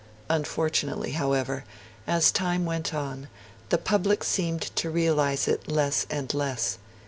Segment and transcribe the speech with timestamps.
[0.31, 1.63] Unfortunately, however,
[2.07, 3.27] as time went on,
[3.69, 6.79] the public seemed to realise it less and less.